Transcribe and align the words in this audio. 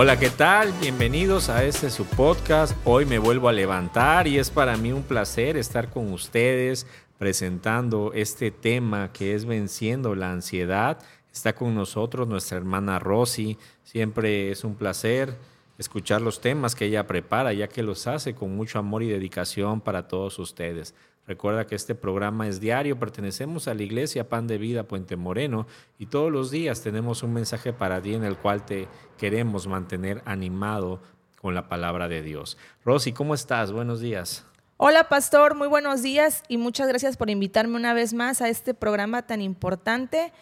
Hola, 0.00 0.16
¿qué 0.16 0.30
tal? 0.30 0.72
Bienvenidos 0.80 1.48
a 1.48 1.64
este 1.64 1.90
su 1.90 2.04
podcast. 2.04 2.72
Hoy 2.84 3.04
me 3.04 3.18
vuelvo 3.18 3.48
a 3.48 3.52
levantar 3.52 4.28
y 4.28 4.38
es 4.38 4.48
para 4.48 4.76
mí 4.76 4.92
un 4.92 5.02
placer 5.02 5.56
estar 5.56 5.90
con 5.90 6.12
ustedes 6.12 6.86
presentando 7.18 8.12
este 8.14 8.52
tema 8.52 9.12
que 9.12 9.34
es 9.34 9.44
venciendo 9.44 10.14
la 10.14 10.30
ansiedad. 10.30 10.98
Está 11.32 11.52
con 11.56 11.74
nosotros 11.74 12.28
nuestra 12.28 12.58
hermana 12.58 13.00
Rosy. 13.00 13.58
Siempre 13.82 14.52
es 14.52 14.62
un 14.62 14.76
placer 14.76 15.36
escuchar 15.78 16.22
los 16.22 16.40
temas 16.40 16.76
que 16.76 16.84
ella 16.84 17.08
prepara, 17.08 17.52
ya 17.52 17.66
que 17.66 17.82
los 17.82 18.06
hace 18.06 18.36
con 18.36 18.54
mucho 18.54 18.78
amor 18.78 19.02
y 19.02 19.08
dedicación 19.08 19.80
para 19.80 20.06
todos 20.06 20.38
ustedes. 20.38 20.94
Recuerda 21.28 21.66
que 21.66 21.74
este 21.74 21.94
programa 21.94 22.48
es 22.48 22.58
diario, 22.58 22.98
pertenecemos 22.98 23.68
a 23.68 23.74
la 23.74 23.82
Iglesia 23.82 24.30
Pan 24.30 24.46
de 24.46 24.56
Vida 24.56 24.84
Puente 24.84 25.14
Moreno 25.14 25.66
y 25.98 26.06
todos 26.06 26.32
los 26.32 26.50
días 26.50 26.80
tenemos 26.80 27.22
un 27.22 27.34
mensaje 27.34 27.74
para 27.74 28.00
ti 28.00 28.14
en 28.14 28.24
el 28.24 28.38
cual 28.38 28.64
te 28.64 28.88
queremos 29.18 29.66
mantener 29.66 30.22
animado 30.24 31.02
con 31.38 31.54
la 31.54 31.68
palabra 31.68 32.08
de 32.08 32.22
Dios. 32.22 32.56
Rosy, 32.82 33.12
¿cómo 33.12 33.34
estás? 33.34 33.72
Buenos 33.72 34.00
días. 34.00 34.46
Hola 34.78 35.10
pastor, 35.10 35.54
muy 35.54 35.68
buenos 35.68 36.00
días 36.00 36.42
y 36.48 36.56
muchas 36.56 36.88
gracias 36.88 37.18
por 37.18 37.28
invitarme 37.28 37.76
una 37.76 37.92
vez 37.92 38.14
más 38.14 38.40
a 38.40 38.48
este 38.48 38.72
programa 38.72 39.26
tan 39.26 39.42
importante. 39.42 40.32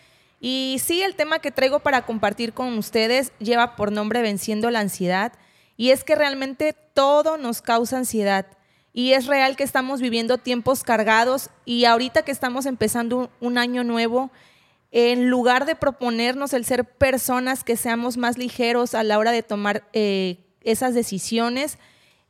Y 0.41 0.77
sí, 0.81 1.03
el 1.03 1.17
tema 1.17 1.41
que 1.41 1.51
traigo 1.51 1.81
para 1.81 2.07
compartir 2.07 2.53
con 2.53 2.79
ustedes 2.79 3.33
lleva 3.41 3.75
por 3.75 3.91
nombre 3.91 4.23
Venciendo 4.23 4.71
la 4.71 4.79
ansiedad 4.79 5.33
y 5.77 5.91
es 5.91 6.05
que 6.05 6.15
realmente 6.15 6.77
todo 6.95 7.39
nos 7.39 7.61
causa 7.61 7.99
ansiedad 7.99 8.56
y 8.97 9.13
es 9.13 9.27
real 9.27 9.57
que 9.57 9.63
estamos 9.63 10.01
viviendo 10.01 10.39
tiempos 10.39 10.83
cargados 10.83 11.51
y 11.67 11.85
ahorita 11.85 12.23
que 12.23 12.33
estamos 12.33 12.65
empezando 12.65 13.31
un, 13.41 13.59
año 13.59 13.85
nuevo, 13.85 14.31
en 14.91 15.29
lugar 15.29 15.67
de 15.67 15.77
proponernos 15.77 16.55
el 16.55 16.65
ser 16.65 16.87
personas 16.87 17.63
que 17.63 17.77
seamos 17.77 18.17
más 18.17 18.39
ligeros 18.39 18.95
a 18.95 19.03
la 19.03 19.19
hora 19.19 19.33
de 19.33 19.43
tomar 19.43 19.87
eh, 19.93 20.39
esas 20.63 20.95
decisiones, 20.95 21.77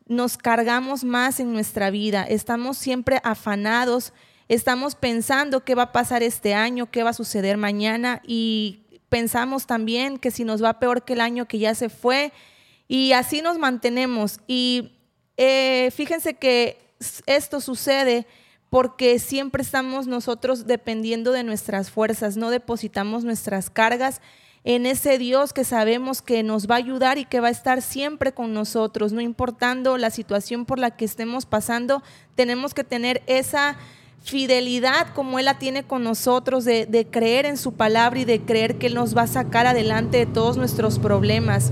nos 0.07 0.39
cargamos 0.39 1.05
más 1.05 1.39
en 1.39 1.53
nuestra 1.53 1.91
vida, 1.91 2.25
estamos 2.25 2.77
siempre 2.77 3.21
afanados, 3.23 4.13
estamos 4.49 4.97
pensando 4.97 5.63
qué 5.63 5.77
va 5.77 5.85
a 5.85 5.93
pasar 5.93 6.25
este 6.25 6.55
año, 6.55 6.91
qué 6.91 7.05
va 7.05 7.11
a 7.11 7.13
suceder 7.13 7.59
mañana 7.59 8.23
y 8.27 8.81
pensamos 9.09 9.69
también 9.69 10.19
que 10.19 10.33
si 10.33 10.43
nos 10.43 10.65
va 10.65 10.81
peor 10.81 11.05
que 11.05 11.13
el 11.13 11.21
año 11.21 11.47
que 11.47 11.61
ya 11.61 11.77
se 11.77 11.91
fue 11.91 12.33
y 12.89 13.13
así 13.13 13.41
nos 13.41 13.57
mantenemos. 13.57 14.41
Y 14.49 14.96
eh, 15.37 15.91
fíjense 15.95 16.35
que 16.35 16.79
esto 17.27 17.61
sucede 17.61 18.27
porque 18.71 19.19
siempre 19.19 19.63
estamos 19.63 20.07
nosotros 20.07 20.67
dependiendo 20.67 21.33
de 21.33 21.45
nuestras 21.45 21.91
fuerzas, 21.91 22.37
no 22.37 22.51
depositamos 22.51 23.25
nuestras 23.25 23.71
cargas 23.71 24.21
en 24.67 24.85
ese 24.85 25.17
Dios 25.17 25.53
que 25.53 25.63
sabemos 25.63 26.23
que 26.23 26.43
nos 26.43 26.69
va 26.69 26.75
a 26.75 26.79
ayudar 26.79 27.19
y 27.19 27.25
que 27.25 27.39
va 27.39 27.47
a 27.47 27.53
estar 27.53 27.81
siempre 27.83 28.33
con 28.33 28.53
nosotros, 28.53 29.13
no 29.13 29.21
importando 29.21 29.97
la 29.97 30.11
situación 30.11 30.67
por 30.67 30.81
la 30.81 30.91
que 30.91 31.05
estemos 31.05 31.47
pasando, 31.47 32.03
tenemos 32.35 32.75
que 32.75 32.83
tener 32.83 33.23
esa 33.29 33.77
fidelidad 34.25 35.15
como 35.15 35.39
Él 35.39 35.45
la 35.45 35.61
tiene 35.61 35.85
con 35.85 36.03
nosotros, 36.03 36.65
de, 36.65 36.85
de 36.85 37.07
creer 37.07 37.47
en 37.47 37.59
su 37.59 37.75
palabra 37.75 38.19
y 38.19 38.25
de 38.25 38.41
creer 38.41 38.77
que 38.77 38.89
Él 38.89 38.95
nos 38.95 39.17
va 39.17 39.23
a 39.23 39.27
sacar 39.29 39.69
adelante 39.69 40.19
de 40.19 40.27
todos 40.27 40.57
nuestros 40.57 40.99
problemas. 40.99 41.71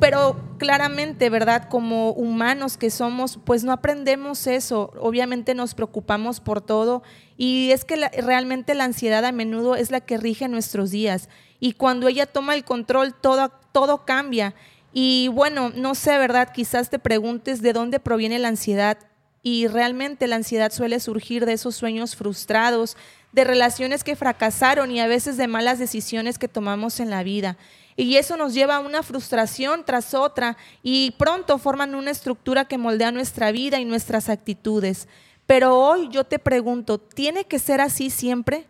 Pero 0.00 0.36
claramente, 0.58 1.30
¿verdad? 1.30 1.68
Como 1.68 2.10
humanos 2.10 2.76
que 2.76 2.90
somos, 2.90 3.38
pues 3.44 3.64
no 3.64 3.72
aprendemos 3.72 4.46
eso. 4.46 4.92
Obviamente 4.98 5.54
nos 5.54 5.74
preocupamos 5.74 6.40
por 6.40 6.60
todo 6.60 7.02
y 7.36 7.70
es 7.70 7.84
que 7.84 7.96
realmente 7.96 8.74
la 8.74 8.84
ansiedad 8.84 9.24
a 9.24 9.32
menudo 9.32 9.76
es 9.76 9.90
la 9.90 10.00
que 10.00 10.18
rige 10.18 10.48
nuestros 10.48 10.90
días. 10.90 11.28
Y 11.60 11.72
cuando 11.72 12.08
ella 12.08 12.26
toma 12.26 12.54
el 12.54 12.64
control, 12.64 13.14
todo, 13.14 13.50
todo 13.72 14.04
cambia. 14.04 14.54
Y 14.92 15.28
bueno, 15.28 15.70
no 15.74 15.94
sé, 15.94 16.18
¿verdad? 16.18 16.52
Quizás 16.52 16.90
te 16.90 16.98
preguntes 16.98 17.62
de 17.62 17.72
dónde 17.72 18.00
proviene 18.00 18.38
la 18.38 18.48
ansiedad. 18.48 18.98
Y 19.42 19.66
realmente 19.66 20.26
la 20.26 20.36
ansiedad 20.36 20.72
suele 20.72 21.00
surgir 21.00 21.44
de 21.44 21.54
esos 21.54 21.74
sueños 21.74 22.16
frustrados, 22.16 22.96
de 23.32 23.44
relaciones 23.44 24.04
que 24.04 24.16
fracasaron 24.16 24.90
y 24.90 25.00
a 25.00 25.06
veces 25.06 25.36
de 25.36 25.48
malas 25.48 25.78
decisiones 25.78 26.38
que 26.38 26.48
tomamos 26.48 27.00
en 27.00 27.10
la 27.10 27.22
vida. 27.22 27.56
Y 27.96 28.16
eso 28.16 28.36
nos 28.36 28.54
lleva 28.54 28.76
a 28.76 28.80
una 28.80 29.02
frustración 29.02 29.84
tras 29.84 30.14
otra 30.14 30.56
y 30.82 31.12
pronto 31.12 31.58
forman 31.58 31.94
una 31.94 32.10
estructura 32.10 32.64
que 32.64 32.78
moldea 32.78 33.12
nuestra 33.12 33.52
vida 33.52 33.78
y 33.78 33.84
nuestras 33.84 34.28
actitudes. 34.28 35.06
Pero 35.46 35.78
hoy 35.78 36.08
yo 36.08 36.24
te 36.24 36.38
pregunto, 36.38 36.98
¿tiene 36.98 37.44
que 37.44 37.58
ser 37.58 37.80
así 37.80 38.10
siempre? 38.10 38.66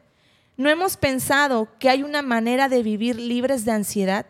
¿No 0.57 0.69
hemos 0.69 0.97
pensado 0.97 1.69
que 1.79 1.89
hay 1.89 2.03
una 2.03 2.23
manera 2.23 2.69
de 2.69 2.83
vivir 2.83 3.17
libres 3.19 3.65
de 3.65 3.73
ansiedad? 3.73 4.27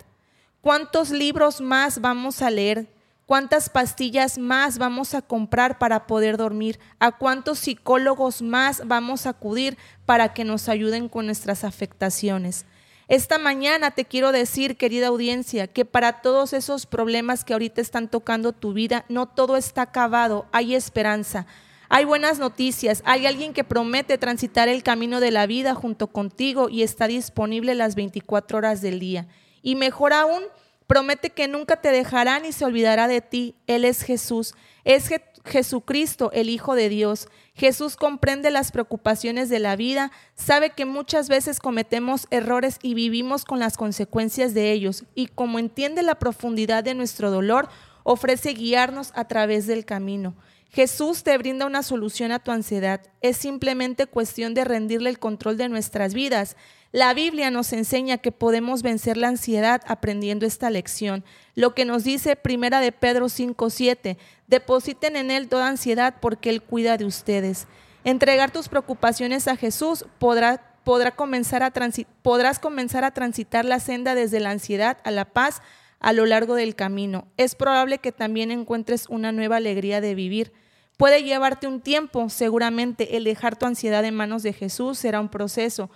¿Cuántos 0.61 1.11
libros 1.11 1.61
más 1.61 2.01
vamos 2.01 2.41
a 2.41 2.51
leer? 2.51 2.87
¿Cuántas 3.27 3.71
pastillas 3.71 4.39
más 4.39 4.79
vamos 4.79 5.15
a 5.15 5.23
comprar 5.23 5.79
para 5.79 6.07
poder 6.07 6.37
dormir? 6.37 6.79
¿A 6.99 7.13
cuántos 7.13 7.59
psicólogos 7.59 8.43
más 8.43 8.83
vamos 8.87 9.27
a 9.27 9.31
acudir 9.31 9.77
para 10.07 10.35
que 10.35 10.45
nos 10.45 10.69
ayuden 10.69 11.09
con 11.09 11.27
nuestras 11.27 11.65
afectaciones? 11.65 12.67
Esta 13.07 13.39
mañana 13.39 13.91
te 13.91 14.07
quiero 14.07 14.33
decir, 14.33 14.77
querida 14.77 15.09
audiencia, 15.09 15.67
que 15.67 15.85
para 15.85 16.23
todos 16.23 16.55
esos 16.55 16.87
problemas 16.87 17.45
que 17.45 17.53
ahorita 17.53 17.83
están 17.83 18.09
tocando 18.09 18.53
tu 18.53 18.73
vida, 18.73 19.05
no 19.11 19.27
todo 19.27 19.57
está 19.57 19.83
acabado, 19.83 20.47
hay 20.53 20.75
esperanza. 20.75 21.47
Hay 21.91 22.07
buenas 22.07 22.39
noticias, 22.39 23.03
hay 23.05 23.27
alguien 23.27 23.53
que 23.53 23.63
promete 23.63 24.17
transitar 24.17 24.69
el 24.69 24.83
camino 24.83 25.21
de 25.21 25.31
la 25.31 25.47
vida 25.47 25.75
junto 25.75 26.07
contigo 26.07 26.71
y 26.71 26.83
está 26.83 27.07
disponible 27.07 27.75
las 27.75 27.95
24 27.95 28.57
horas 28.57 28.81
del 28.81 28.99
día. 28.99 29.29
Y 29.63 29.75
mejor 29.77 30.15
aún, 30.15 30.43
promete 30.87 31.31
que 31.31 31.47
nunca 31.47 31.77
te 31.77 31.91
dejará 31.91 32.39
ni 32.39 32.53
se 32.53 32.65
olvidará 32.65 33.07
de 33.07 33.21
ti. 33.21 33.55
Él 33.67 33.85
es 33.85 34.03
Jesús, 34.03 34.55
es 34.85 35.11
Jesucristo, 35.45 36.31
el 36.33 36.49
Hijo 36.49 36.75
de 36.75 36.89
Dios. 36.89 37.29
Jesús 37.55 37.97
comprende 37.97 38.51
las 38.51 38.73
preocupaciones 38.73 39.49
de 39.49 39.59
la 39.59 39.77
vida, 39.77 40.11
sabe 40.35 40.71
que 40.71 40.87
muchas 40.87 41.29
veces 41.29 41.61
cometemos 41.61 42.27
errores 42.31 42.79
y 42.83 42.95
vivimos 42.95 43.45
con 43.45 43.59
las 43.59 43.77
consecuencias 43.77 44.55
de 44.55 44.73
ellos, 44.73 45.05
y 45.15 45.27
como 45.29 45.59
entiende 45.59 46.03
la 46.03 46.17
profundidad 46.17 46.83
de 46.83 46.95
nuestro 46.95 47.31
dolor, 47.31 47.69
ofrece 48.03 48.55
guiarnos 48.55 49.13
a 49.15 49.27
través 49.29 49.67
del 49.67 49.85
camino. 49.85 50.35
Jesús 50.75 51.23
te 51.23 51.39
brinda 51.39 51.67
una 51.67 51.85
solución 51.85 52.33
a 52.33 52.41
tu 52.41 52.51
ansiedad. 52.51 53.01
Es 53.21 53.37
simplemente 53.37 54.09
cuestión 54.09 54.55
de 54.55 54.65
rendirle 54.65 55.09
el 55.09 55.21
control 55.21 55.57
de 55.57 55.69
nuestras 55.69 56.15
vidas. 56.15 56.57
La 56.95 57.13
Biblia 57.13 57.51
nos 57.51 57.73
enseña 57.73 58.19
que 58.19 58.31
podemos 58.31 58.85
vencer 58.85 59.17
la 59.17 59.27
ansiedad 59.27 59.83
aprendiendo 59.89 60.47
esta 60.47 60.71
lección. 60.71 61.25
Lo 61.57 61.75
que 61.75 61.85
nos 61.85 62.05
dice 62.05 62.37
Primera 62.37 62.79
de 62.79 62.93
Pedro 62.93 63.29
5:7, 63.29 64.17
depositen 64.47 65.17
en 65.17 65.33
él 65.33 65.49
toda 65.49 65.67
ansiedad 65.67 66.15
porque 66.21 66.51
él 66.51 66.63
cuida 66.63 66.97
de 66.97 67.05
ustedes. 67.05 67.67
Entregar 68.05 68.53
tus 68.53 68.69
preocupaciones 68.69 69.49
a 69.49 69.57
Jesús 69.57 70.07
podrá, 70.21 70.77
podrás 70.85 71.15
comenzar 71.17 71.65
a 71.65 73.11
transitar 73.11 73.65
la 73.65 73.81
senda 73.81 74.15
desde 74.15 74.39
la 74.39 74.51
ansiedad 74.51 74.99
a 75.03 75.11
la 75.11 75.25
paz 75.25 75.63
a 75.99 76.13
lo 76.13 76.27
largo 76.27 76.55
del 76.55 76.77
camino. 76.77 77.27
Es 77.37 77.57
probable 77.57 77.99
que 77.99 78.13
también 78.13 78.53
encuentres 78.53 79.07
una 79.09 79.33
nueva 79.33 79.57
alegría 79.57 80.01
de 80.01 80.15
vivir. 80.15 80.53
Puede 80.97 81.25
llevarte 81.25 81.67
un 81.67 81.81
tiempo, 81.81 82.29
seguramente 82.29 83.17
el 83.17 83.25
dejar 83.25 83.57
tu 83.57 83.67
ansiedad 83.67 84.05
en 84.05 84.15
manos 84.15 84.45
de 84.45 84.53
Jesús 84.53 84.97
será 84.97 85.19
un 85.19 85.29
proceso. 85.29 85.91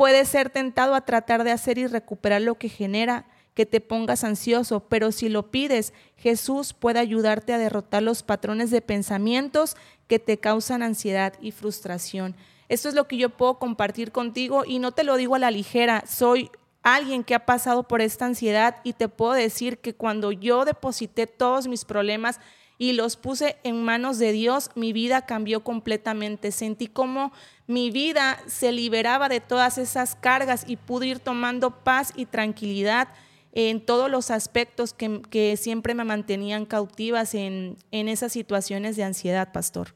Puedes 0.00 0.30
ser 0.30 0.48
tentado 0.48 0.94
a 0.94 1.02
tratar 1.02 1.44
de 1.44 1.50
hacer 1.50 1.76
y 1.76 1.86
recuperar 1.86 2.40
lo 2.40 2.54
que 2.54 2.70
genera 2.70 3.26
que 3.52 3.66
te 3.66 3.82
pongas 3.82 4.24
ansioso, 4.24 4.80
pero 4.88 5.12
si 5.12 5.28
lo 5.28 5.50
pides, 5.50 5.92
Jesús 6.16 6.72
puede 6.72 6.98
ayudarte 7.00 7.52
a 7.52 7.58
derrotar 7.58 8.02
los 8.02 8.22
patrones 8.22 8.70
de 8.70 8.80
pensamientos 8.80 9.76
que 10.08 10.18
te 10.18 10.38
causan 10.38 10.82
ansiedad 10.82 11.34
y 11.42 11.50
frustración. 11.50 12.34
Esto 12.70 12.88
es 12.88 12.94
lo 12.94 13.06
que 13.08 13.18
yo 13.18 13.28
puedo 13.28 13.58
compartir 13.58 14.10
contigo 14.10 14.64
y 14.66 14.78
no 14.78 14.92
te 14.92 15.04
lo 15.04 15.16
digo 15.16 15.34
a 15.34 15.38
la 15.38 15.50
ligera, 15.50 16.02
soy 16.06 16.50
alguien 16.82 17.22
que 17.22 17.34
ha 17.34 17.44
pasado 17.44 17.82
por 17.82 18.00
esta 18.00 18.24
ansiedad 18.24 18.76
y 18.84 18.94
te 18.94 19.08
puedo 19.08 19.34
decir 19.34 19.80
que 19.80 19.94
cuando 19.94 20.32
yo 20.32 20.64
deposité 20.64 21.26
todos 21.26 21.68
mis 21.68 21.84
problemas 21.84 22.40
y 22.80 22.94
los 22.94 23.18
puse 23.18 23.58
en 23.62 23.84
manos 23.84 24.18
de 24.18 24.32
Dios, 24.32 24.70
mi 24.74 24.94
vida 24.94 25.26
cambió 25.26 25.62
completamente. 25.62 26.50
Sentí 26.50 26.86
como 26.86 27.30
mi 27.66 27.90
vida 27.90 28.40
se 28.46 28.72
liberaba 28.72 29.28
de 29.28 29.40
todas 29.40 29.76
esas 29.76 30.14
cargas 30.14 30.64
y 30.66 30.76
pude 30.76 31.08
ir 31.08 31.18
tomando 31.18 31.84
paz 31.84 32.14
y 32.16 32.24
tranquilidad 32.24 33.08
en 33.52 33.84
todos 33.84 34.10
los 34.10 34.30
aspectos 34.30 34.94
que, 34.94 35.58
siempre 35.58 35.92
me 35.92 36.04
mantenían 36.04 36.64
cautivas 36.64 37.34
en, 37.34 37.76
en 37.90 38.08
esas 38.08 38.32
situaciones 38.32 38.96
de 38.96 39.04
ansiedad, 39.04 39.52
pastor. 39.52 39.88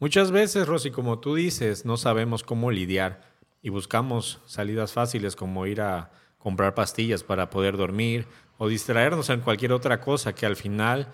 Muchas 0.00 0.30
veces, 0.30 0.66
Rosy, 0.66 0.90
como 0.90 1.18
tú 1.18 1.34
dices, 1.34 1.84
no 1.84 1.98
sabemos 1.98 2.42
cómo 2.42 2.70
lidiar 2.70 3.20
y 3.60 3.68
buscamos 3.68 4.40
salidas 4.46 4.94
fáciles 4.94 5.36
como 5.36 5.66
ir 5.66 5.82
a 5.82 6.10
comprar 6.38 6.74
pastillas 6.74 7.22
para 7.22 7.50
poder 7.50 7.76
dormir 7.76 8.26
o 8.56 8.66
distraernos 8.68 9.28
en 9.28 9.42
cualquier 9.42 9.72
otra 9.72 10.00
cosa 10.00 10.34
que 10.34 10.46
al 10.46 10.56
final 10.56 11.12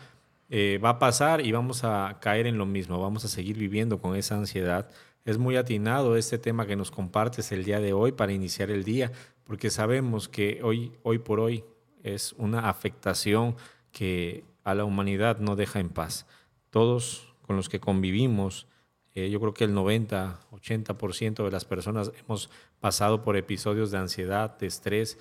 eh, 0.51 0.81
va 0.85 0.91
a 0.91 0.99
pasar 0.99 1.47
y 1.47 1.53
vamos 1.53 1.85
a 1.85 2.19
caer 2.21 2.49
en 2.49 2.59
lo 2.59 2.67
mismo, 2.67 3.01
vamos 3.01 3.25
a 3.25 3.29
seguir 3.29 3.57
viviendo 3.57 4.01
con 4.01 4.17
esa 4.17 4.35
ansiedad. 4.35 4.91
Es 5.25 5.39
muy 5.39 5.57
atinado 5.57 6.17
este 6.17 6.39
tema 6.39 6.67
que 6.67 6.75
nos 6.75 6.91
compartes 6.91 7.53
el 7.53 7.65
día 7.65 7.79
de 7.79 7.93
hoy 7.93 8.13
para 8.13 8.33
iniciar 8.33 8.71
el 8.71 8.83
día, 8.83 9.13
porque 9.45 9.71
sabemos 9.71 10.29
que 10.29 10.61
hoy, 10.65 10.93
hoy 11.05 11.19
por 11.19 11.39
hoy 11.39 11.65
es 12.03 12.33
una 12.37 12.69
afectación 12.69 13.55
que 13.93 14.45
a 14.65 14.75
la 14.75 14.85
humanidad 14.85 15.39
no 15.39 15.55
deja 15.55 15.79
en 15.79 15.89
paz. 15.89 16.27
Todos 16.71 17.33
con 17.43 17.57
los 17.57 17.69
que 17.69 17.79
convivimos, 17.79 18.67
eh, 19.15 19.31
yo 19.31 19.41
creo 19.41 19.55
que 19.55 19.65
el 19.65 19.75
90, 19.75 20.41
80% 20.51 21.45
de 21.45 21.51
las 21.51 21.65
personas 21.65 22.13
hemos 22.19 22.51
pasado 22.81 23.23
por 23.23 23.37
episodios 23.37 23.91
de 23.91 23.99
ansiedad, 23.99 24.59
de 24.59 24.67
estrés, 24.67 25.19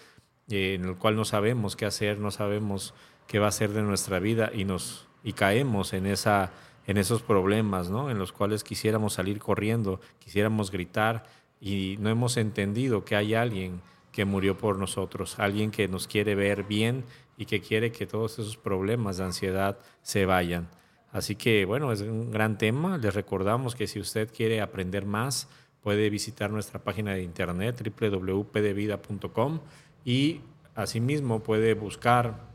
eh, 0.50 0.76
en 0.76 0.86
el 0.86 0.98
cual 0.98 1.16
no 1.16 1.26
sabemos 1.26 1.76
qué 1.76 1.86
hacer, 1.86 2.20
no 2.20 2.32
sabemos 2.32 2.94
qué 3.28 3.38
va 3.38 3.48
a 3.48 3.52
ser 3.52 3.74
de 3.74 3.84
nuestra 3.84 4.20
vida 4.20 4.52
y 4.54 4.66
nos 4.66 5.09
y 5.24 5.34
caemos 5.34 5.94
en 5.94 6.06
esa 6.06 6.52
en 6.90 6.98
esos 6.98 7.22
problemas, 7.22 7.92
¿no? 7.92 8.10
En 8.10 8.18
los 8.18 8.32
cuales 8.32 8.64
quisiéramos 8.64 9.14
salir 9.14 9.38
corriendo, 9.38 10.02
quisiéramos 10.18 10.72
gritar 10.72 11.24
y 11.62 11.98
no 12.00 12.10
hemos 12.10 12.36
entendido 12.36 13.06
que 13.06 13.16
hay 13.16 13.36
alguien 13.36 13.82
que 14.12 14.26
murió 14.26 14.58
por 14.58 14.80
nosotros, 14.80 15.38
alguien 15.38 15.70
que 15.70 15.88
nos 15.88 16.08
quiere 16.08 16.34
ver 16.34 16.64
bien 16.64 17.04
y 17.38 17.46
que 17.46 17.62
quiere 17.62 17.92
que 17.92 18.08
todos 18.08 18.40
esos 18.40 18.58
problemas 18.58 19.18
de 19.18 19.26
ansiedad 19.26 19.78
se 20.02 20.26
vayan. 20.26 20.68
Así 21.12 21.36
que 21.36 21.64
bueno, 21.66 21.92
es 21.92 22.02
un 22.02 22.32
gran 22.32 22.58
tema. 22.58 22.98
Les 22.98 23.14
recordamos 23.14 23.76
que 23.76 23.86
si 23.86 24.00
usted 24.00 24.34
quiere 24.34 24.60
aprender 24.60 25.06
más, 25.06 25.48
puede 25.82 26.10
visitar 26.10 26.50
nuestra 26.50 26.84
página 26.84 27.14
de 27.14 27.22
internet 27.22 27.88
www.pdevida.com 28.00 29.60
y 30.06 30.42
asimismo 30.74 31.42
puede 31.42 31.76
buscar 31.76 32.50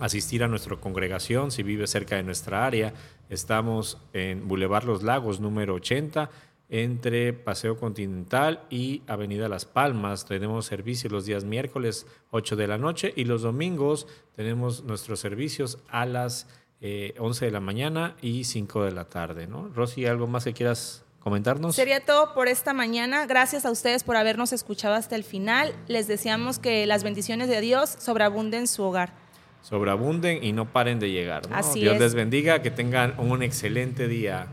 asistir 0.00 0.42
a 0.42 0.48
nuestra 0.48 0.76
congregación 0.76 1.50
si 1.50 1.62
vive 1.62 1.86
cerca 1.86 2.16
de 2.16 2.22
nuestra 2.22 2.66
área. 2.66 2.92
Estamos 3.28 3.98
en 4.12 4.46
Boulevard 4.46 4.84
Los 4.84 5.02
Lagos 5.02 5.40
número 5.40 5.74
80 5.74 6.30
entre 6.68 7.32
Paseo 7.32 7.78
Continental 7.78 8.62
y 8.70 9.02
Avenida 9.06 9.48
Las 9.48 9.64
Palmas. 9.64 10.26
Tenemos 10.26 10.66
servicios 10.66 11.12
los 11.12 11.26
días 11.26 11.44
miércoles 11.44 12.06
8 12.30 12.56
de 12.56 12.66
la 12.66 12.78
noche 12.78 13.12
y 13.16 13.24
los 13.24 13.42
domingos 13.42 14.06
tenemos 14.34 14.84
nuestros 14.84 15.20
servicios 15.20 15.78
a 15.88 16.06
las 16.06 16.46
11 16.80 17.44
eh, 17.44 17.46
de 17.46 17.50
la 17.50 17.60
mañana 17.60 18.16
y 18.20 18.44
5 18.44 18.84
de 18.84 18.92
la 18.92 19.04
tarde. 19.04 19.46
¿no? 19.46 19.68
Rosy, 19.68 20.06
¿algo 20.06 20.26
más 20.26 20.44
que 20.44 20.52
quieras 20.52 21.04
comentarnos? 21.20 21.76
Sería 21.76 22.04
todo 22.04 22.34
por 22.34 22.48
esta 22.48 22.74
mañana. 22.74 23.26
Gracias 23.26 23.64
a 23.64 23.70
ustedes 23.70 24.02
por 24.02 24.16
habernos 24.16 24.52
escuchado 24.52 24.94
hasta 24.94 25.14
el 25.14 25.24
final. 25.24 25.74
Les 25.86 26.08
deseamos 26.08 26.58
que 26.58 26.84
las 26.86 27.04
bendiciones 27.04 27.48
de 27.48 27.60
Dios 27.60 27.96
sobreabunden 27.98 28.60
en 28.60 28.66
su 28.66 28.82
hogar. 28.82 29.25
Sobreabunden 29.68 30.44
y 30.44 30.52
no 30.52 30.72
paren 30.72 31.00
de 31.00 31.10
llegar. 31.10 31.42
Dios 31.74 31.98
les 31.98 32.14
bendiga, 32.14 32.62
que 32.62 32.70
tengan 32.70 33.14
un 33.18 33.42
excelente 33.42 34.06
día. 34.06 34.46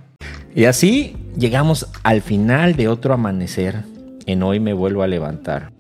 Y 0.56 0.66
así 0.66 1.16
llegamos 1.38 1.88
al 2.02 2.24
final 2.24 2.76
de 2.76 2.88
otro 2.88 3.14
amanecer. 3.14 3.84
En 4.26 4.42
hoy 4.42 4.60
me 4.60 4.74
vuelvo 4.74 5.04
a 5.04 5.08
levantar. 5.08 5.72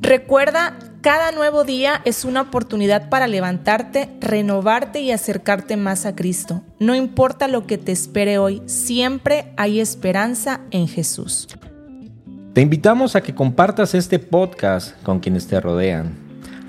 Recuerda, 0.00 0.78
cada 1.02 1.30
nuevo 1.30 1.64
día 1.64 2.00
es 2.06 2.24
una 2.24 2.40
oportunidad 2.40 3.10
para 3.10 3.26
levantarte, 3.26 4.08
renovarte 4.18 5.02
y 5.02 5.12
acercarte 5.12 5.76
más 5.76 6.06
a 6.06 6.16
Cristo. 6.16 6.62
No 6.78 6.94
importa 6.94 7.48
lo 7.48 7.66
que 7.66 7.76
te 7.76 7.92
espere 7.92 8.38
hoy, 8.38 8.62
siempre 8.64 9.52
hay 9.58 9.78
esperanza 9.78 10.62
en 10.70 10.88
Jesús. 10.88 11.48
Te 12.54 12.62
invitamos 12.62 13.14
a 13.14 13.20
que 13.20 13.34
compartas 13.34 13.94
este 13.94 14.18
podcast 14.18 14.98
con 15.02 15.20
quienes 15.20 15.46
te 15.46 15.60
rodean. 15.60 16.29